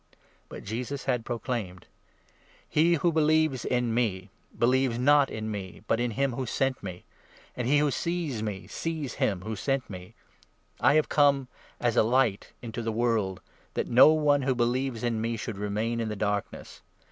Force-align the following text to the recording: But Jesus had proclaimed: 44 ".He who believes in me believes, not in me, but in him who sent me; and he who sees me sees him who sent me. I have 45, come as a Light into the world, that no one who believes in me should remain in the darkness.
But 0.49 0.63
Jesus 0.63 1.03
had 1.03 1.23
proclaimed: 1.23 1.85
44 2.65 2.65
".He 2.69 2.93
who 2.95 3.11
believes 3.11 3.63
in 3.63 3.93
me 3.93 4.31
believes, 4.57 4.97
not 4.97 5.29
in 5.29 5.51
me, 5.51 5.83
but 5.87 5.99
in 5.99 6.09
him 6.09 6.33
who 6.33 6.47
sent 6.47 6.81
me; 6.81 7.03
and 7.55 7.67
he 7.67 7.77
who 7.77 7.91
sees 7.91 8.41
me 8.41 8.65
sees 8.65 9.13
him 9.21 9.43
who 9.43 9.55
sent 9.55 9.87
me. 9.91 10.15
I 10.79 10.95
have 10.95 11.05
45, 11.05 11.09
come 11.09 11.47
as 11.79 11.95
a 11.95 12.01
Light 12.01 12.51
into 12.63 12.81
the 12.81 12.91
world, 12.91 13.41
that 13.75 13.89
no 13.89 14.07
one 14.11 14.41
who 14.41 14.55
believes 14.55 15.03
in 15.03 15.21
me 15.21 15.37
should 15.37 15.59
remain 15.59 15.99
in 15.99 16.09
the 16.09 16.15
darkness. 16.15 16.81